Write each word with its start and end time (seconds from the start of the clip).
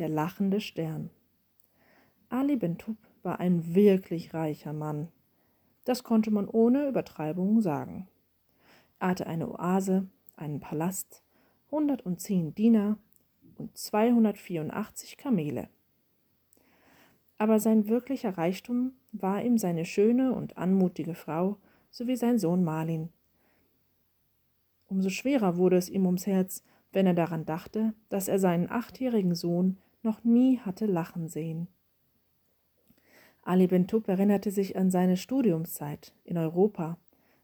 der 0.00 0.08
lachende 0.08 0.62
Stern. 0.62 1.10
Ali 2.30 2.56
Bentub 2.56 2.96
war 3.22 3.38
ein 3.38 3.74
wirklich 3.74 4.32
reicher 4.32 4.72
Mann. 4.72 5.08
Das 5.84 6.04
konnte 6.04 6.30
man 6.30 6.48
ohne 6.48 6.88
Übertreibung 6.88 7.60
sagen. 7.60 8.08
Er 8.98 9.08
hatte 9.08 9.26
eine 9.26 9.50
Oase, 9.50 10.08
einen 10.36 10.58
Palast, 10.58 11.22
110 11.66 12.54
Diener 12.54 12.96
und 13.58 13.76
284 13.76 15.18
Kamele. 15.18 15.68
Aber 17.36 17.60
sein 17.60 17.86
wirklicher 17.86 18.38
Reichtum 18.38 18.92
war 19.12 19.42
ihm 19.42 19.58
seine 19.58 19.84
schöne 19.84 20.32
und 20.32 20.56
anmutige 20.56 21.14
Frau 21.14 21.58
sowie 21.90 22.16
sein 22.16 22.38
Sohn 22.38 22.64
Marlin. 22.64 23.10
Umso 24.86 25.10
schwerer 25.10 25.58
wurde 25.58 25.76
es 25.76 25.90
ihm 25.90 26.06
ums 26.06 26.26
Herz, 26.26 26.64
wenn 26.90 27.06
er 27.06 27.14
daran 27.14 27.44
dachte, 27.44 27.92
dass 28.08 28.28
er 28.28 28.38
seinen 28.38 28.70
achtjährigen 28.70 29.34
Sohn 29.34 29.76
noch 30.02 30.24
nie 30.24 30.58
hatte 30.58 30.86
lachen 30.86 31.28
sehen. 31.28 31.68
Ali 33.42 33.66
Bentub 33.66 34.08
erinnerte 34.08 34.50
sich 34.50 34.76
an 34.76 34.90
seine 34.90 35.16
Studiumszeit 35.16 36.14
in 36.24 36.36
Europa, 36.36 36.98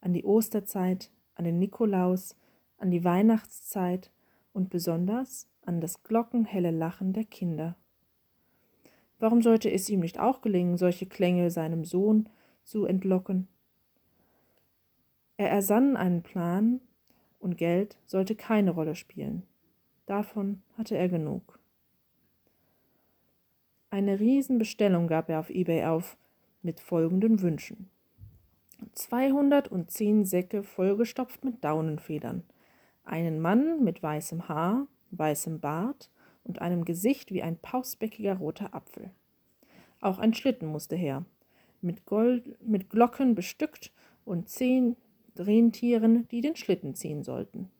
an 0.00 0.12
die 0.12 0.24
Osterzeit, 0.24 1.10
an 1.34 1.44
den 1.44 1.58
Nikolaus, 1.58 2.36
an 2.76 2.90
die 2.90 3.04
Weihnachtszeit 3.04 4.12
und 4.52 4.70
besonders 4.70 5.48
an 5.62 5.80
das 5.80 6.02
glockenhelle 6.02 6.70
Lachen 6.70 7.12
der 7.12 7.24
Kinder. 7.24 7.76
Warum 9.18 9.42
sollte 9.42 9.70
es 9.70 9.88
ihm 9.88 10.00
nicht 10.00 10.18
auch 10.18 10.40
gelingen, 10.40 10.76
solche 10.76 11.06
Klänge 11.06 11.50
seinem 11.50 11.84
Sohn 11.84 12.28
zu 12.62 12.84
entlocken? 12.84 13.48
Er 15.36 15.50
ersann 15.50 15.96
einen 15.96 16.22
Plan, 16.22 16.80
und 17.40 17.56
Geld 17.56 17.96
sollte 18.06 18.34
keine 18.34 18.72
Rolle 18.72 18.96
spielen. 18.96 19.44
Davon 20.06 20.62
hatte 20.76 20.96
er 20.96 21.08
genug. 21.08 21.57
Eine 23.90 24.20
Riesenbestellung 24.20 25.06
gab 25.06 25.30
er 25.30 25.40
auf 25.40 25.48
eBay 25.48 25.84
auf 25.86 26.18
mit 26.62 26.78
folgenden 26.78 27.40
Wünschen. 27.40 27.88
210 28.92 30.26
Säcke 30.26 30.62
vollgestopft 30.62 31.44
mit 31.44 31.64
Daunenfedern, 31.64 32.42
einen 33.04 33.40
Mann 33.40 33.82
mit 33.82 34.02
weißem 34.02 34.48
Haar, 34.48 34.86
weißem 35.10 35.60
Bart 35.60 36.10
und 36.44 36.60
einem 36.60 36.84
Gesicht 36.84 37.32
wie 37.32 37.42
ein 37.42 37.56
pausbäckiger 37.56 38.34
roter 38.34 38.74
Apfel. 38.74 39.10
Auch 40.00 40.18
ein 40.18 40.34
Schlitten 40.34 40.68
musste 40.68 40.94
her, 40.94 41.24
mit, 41.80 42.04
Gold, 42.04 42.62
mit 42.62 42.90
Glocken 42.90 43.34
bestückt 43.34 43.90
und 44.26 44.50
zehn 44.50 44.96
Rentieren, 45.36 46.28
die 46.28 46.42
den 46.42 46.56
Schlitten 46.56 46.94
ziehen 46.94 47.22
sollten. 47.22 47.70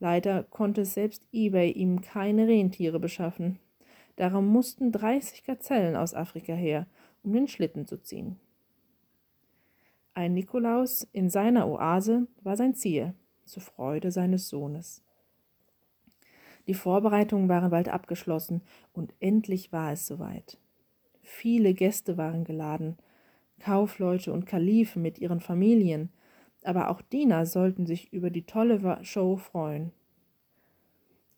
Leider 0.00 0.42
konnte 0.44 0.84
selbst 0.84 1.22
eBay 1.32 1.70
ihm 1.70 2.00
keine 2.00 2.48
Rentiere 2.48 2.98
beschaffen. 2.98 3.58
Darum 4.16 4.46
mussten 4.46 4.92
30 4.92 5.44
Gazellen 5.44 5.96
aus 5.96 6.14
Afrika 6.14 6.52
her, 6.52 6.86
um 7.22 7.32
den 7.32 7.48
Schlitten 7.48 7.86
zu 7.86 8.02
ziehen. 8.02 8.38
Ein 10.14 10.34
Nikolaus 10.34 11.08
in 11.12 11.30
seiner 11.30 11.66
Oase 11.68 12.26
war 12.42 12.56
sein 12.56 12.74
Ziel, 12.74 13.14
zur 13.46 13.62
Freude 13.62 14.10
seines 14.10 14.48
Sohnes. 14.48 15.02
Die 16.66 16.74
Vorbereitungen 16.74 17.48
waren 17.48 17.70
bald 17.70 17.88
abgeschlossen 17.88 18.62
und 18.92 19.14
endlich 19.20 19.72
war 19.72 19.92
es 19.92 20.06
soweit. 20.06 20.58
Viele 21.22 21.74
Gäste 21.74 22.16
waren 22.16 22.44
geladen, 22.44 22.98
Kaufleute 23.58 24.32
und 24.32 24.44
Kalifen 24.44 25.02
mit 25.02 25.18
ihren 25.18 25.40
Familien, 25.40 26.10
aber 26.62 26.90
auch 26.90 27.00
Diener 27.00 27.46
sollten 27.46 27.86
sich 27.86 28.12
über 28.12 28.30
die 28.30 28.44
tolle 28.44 29.02
Show 29.04 29.36
freuen. 29.36 29.92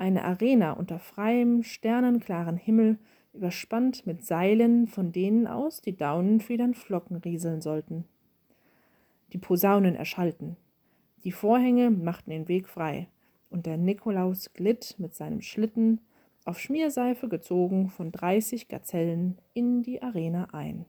Eine 0.00 0.24
Arena 0.24 0.72
unter 0.72 0.98
freiem, 0.98 1.62
sternenklaren 1.62 2.56
Himmel, 2.56 2.98
überspannt 3.34 4.06
mit 4.06 4.24
Seilen, 4.24 4.86
von 4.86 5.12
denen 5.12 5.46
aus 5.46 5.82
die 5.82 5.94
Daunenfedern 5.94 6.72
Flocken 6.72 7.16
rieseln 7.18 7.60
sollten. 7.60 8.06
Die 9.34 9.38
Posaunen 9.38 9.94
erschallten, 9.94 10.56
die 11.22 11.32
Vorhänge 11.32 11.90
machten 11.90 12.30
den 12.30 12.48
Weg 12.48 12.66
frei, 12.66 13.08
und 13.50 13.66
der 13.66 13.76
Nikolaus 13.76 14.54
glitt 14.54 14.94
mit 14.96 15.14
seinem 15.14 15.42
Schlitten, 15.42 16.00
auf 16.46 16.58
Schmierseife 16.58 17.28
gezogen 17.28 17.90
von 17.90 18.10
dreißig 18.10 18.68
Gazellen, 18.68 19.36
in 19.52 19.82
die 19.82 20.00
Arena 20.00 20.48
ein. 20.52 20.86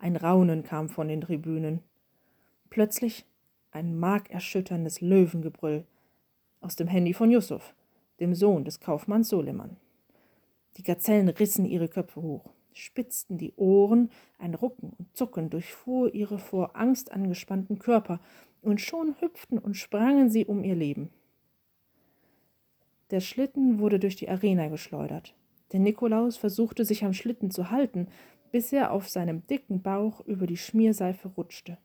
Ein 0.00 0.16
Raunen 0.16 0.62
kam 0.62 0.88
von 0.88 1.08
den 1.08 1.20
Tribünen. 1.20 1.80
Plötzlich 2.70 3.26
ein 3.70 3.98
markerschütterndes 3.98 5.02
Löwengebrüll 5.02 5.84
aus 6.64 6.76
dem 6.76 6.88
Handy 6.88 7.12
von 7.12 7.30
Yusuf, 7.30 7.74
dem 8.20 8.34
Sohn 8.34 8.64
des 8.64 8.80
Kaufmanns 8.80 9.28
Soleman. 9.28 9.76
Die 10.76 10.82
Gazellen 10.82 11.28
rissen 11.28 11.66
ihre 11.66 11.88
Köpfe 11.88 12.22
hoch, 12.22 12.50
spitzten 12.72 13.38
die 13.38 13.52
Ohren, 13.56 14.10
ein 14.38 14.54
Rucken 14.54 14.92
und 14.98 15.14
Zucken 15.16 15.50
durchfuhr 15.50 16.12
ihre 16.14 16.38
vor 16.38 16.74
Angst 16.74 17.12
angespannten 17.12 17.78
Körper, 17.78 18.20
und 18.62 18.80
schon 18.80 19.14
hüpften 19.20 19.58
und 19.58 19.74
sprangen 19.74 20.30
sie 20.30 20.46
um 20.46 20.64
ihr 20.64 20.74
Leben. 20.74 21.10
Der 23.10 23.20
Schlitten 23.20 23.78
wurde 23.78 23.98
durch 23.98 24.16
die 24.16 24.30
Arena 24.30 24.68
geschleudert. 24.68 25.34
Der 25.72 25.80
Nikolaus 25.80 26.38
versuchte 26.38 26.86
sich 26.86 27.04
am 27.04 27.12
Schlitten 27.12 27.50
zu 27.50 27.70
halten, 27.70 28.08
bis 28.52 28.72
er 28.72 28.90
auf 28.90 29.08
seinem 29.08 29.46
dicken 29.46 29.82
Bauch 29.82 30.20
über 30.24 30.46
die 30.46 30.56
Schmierseife 30.56 31.28
rutschte. 31.28 31.76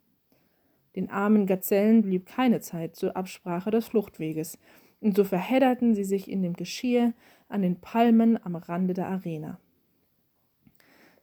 Den 0.95 1.09
armen 1.09 1.45
Gazellen 1.45 2.01
blieb 2.01 2.25
keine 2.25 2.61
Zeit 2.61 2.95
zur 2.95 3.15
Absprache 3.15 3.71
des 3.71 3.87
Fluchtweges, 3.87 4.57
und 5.01 5.15
so 5.15 5.23
verhedderten 5.23 5.95
sie 5.95 6.03
sich 6.03 6.29
in 6.29 6.41
dem 6.41 6.53
Geschirr 6.53 7.13
an 7.47 7.61
den 7.61 7.79
Palmen 7.79 8.43
am 8.43 8.55
Rande 8.55 8.93
der 8.93 9.07
Arena. 9.07 9.59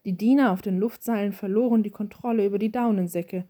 Die 0.04 0.16
Diener 0.16 0.52
auf 0.52 0.62
den 0.62 0.78
Luftseilen 0.78 1.32
verloren 1.32 1.82
die 1.82 1.90
Kontrolle 1.90 2.46
über 2.46 2.58
die 2.58 2.72
Daunensäcke, 2.72 3.44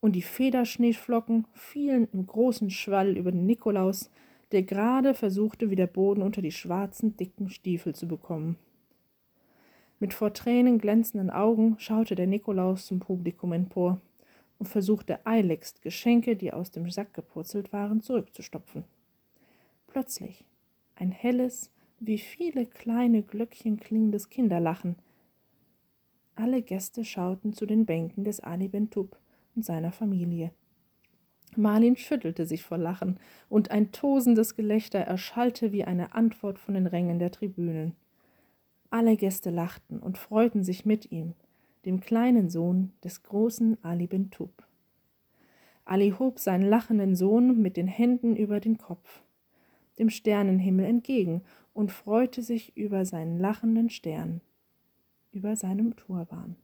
und 0.00 0.16
die 0.16 0.22
Federschneeflocken 0.22 1.46
fielen 1.52 2.08
im 2.12 2.26
großen 2.26 2.70
Schwall 2.70 3.16
über 3.16 3.30
den 3.30 3.46
Nikolaus, 3.46 4.10
der 4.50 4.64
gerade 4.64 5.14
versuchte, 5.14 5.70
wieder 5.70 5.86
Boden 5.86 6.22
unter 6.22 6.42
die 6.42 6.50
schwarzen, 6.50 7.16
dicken 7.16 7.48
Stiefel 7.48 7.94
zu 7.94 8.08
bekommen. 8.08 8.56
Mit 10.00 10.12
vor 10.12 10.34
Tränen 10.34 10.78
glänzenden 10.78 11.30
Augen 11.30 11.76
schaute 11.78 12.16
der 12.16 12.26
Nikolaus 12.26 12.86
zum 12.86 12.98
Publikum 12.98 13.52
empor 13.52 14.00
und 14.62 14.68
versuchte 14.68 15.26
eiligst, 15.26 15.82
Geschenke, 15.82 16.36
die 16.36 16.52
aus 16.52 16.70
dem 16.70 16.88
Sack 16.88 17.14
gepurzelt 17.14 17.72
waren, 17.72 18.00
zurückzustopfen. 18.00 18.84
Plötzlich 19.88 20.44
ein 20.94 21.10
helles, 21.10 21.72
wie 21.98 22.18
viele 22.18 22.66
kleine 22.66 23.24
Glöckchen 23.24 23.80
klingendes 23.80 24.28
Kinderlachen. 24.28 24.94
Alle 26.36 26.62
Gäste 26.62 27.04
schauten 27.04 27.54
zu 27.54 27.66
den 27.66 27.86
Bänken 27.86 28.22
des 28.22 28.38
Ali 28.38 28.68
Bentub 28.68 29.18
und 29.56 29.64
seiner 29.64 29.90
Familie. 29.90 30.52
Marlin 31.56 31.96
schüttelte 31.96 32.46
sich 32.46 32.62
vor 32.62 32.78
Lachen, 32.78 33.18
und 33.48 33.72
ein 33.72 33.90
tosendes 33.90 34.54
Gelächter 34.54 35.00
erschallte 35.00 35.72
wie 35.72 35.82
eine 35.82 36.14
Antwort 36.14 36.60
von 36.60 36.74
den 36.74 36.86
Rängen 36.86 37.18
der 37.18 37.32
Tribünen. 37.32 37.96
Alle 38.90 39.16
Gäste 39.16 39.50
lachten 39.50 39.98
und 39.98 40.18
freuten 40.18 40.62
sich 40.62 40.86
mit 40.86 41.10
ihm, 41.10 41.34
dem 41.84 42.00
kleinen 42.00 42.48
Sohn 42.48 42.92
des 43.02 43.22
großen 43.22 43.82
Ali 43.82 44.06
Bentub. 44.06 44.66
Ali 45.84 46.14
hob 46.18 46.38
seinen 46.38 46.68
lachenden 46.68 47.16
Sohn 47.16 47.60
mit 47.60 47.76
den 47.76 47.88
Händen 47.88 48.36
über 48.36 48.60
den 48.60 48.78
Kopf, 48.78 49.22
dem 49.98 50.10
Sternenhimmel 50.10 50.86
entgegen, 50.86 51.42
und 51.74 51.90
freute 51.90 52.42
sich 52.42 52.76
über 52.76 53.04
seinen 53.04 53.38
lachenden 53.38 53.90
Stern, 53.90 54.40
über 55.32 55.56
seinem 55.56 55.96
Turban. 55.96 56.56